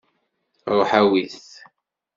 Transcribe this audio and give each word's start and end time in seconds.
Ruḥ 0.77 0.91
awi-t. 0.99 1.45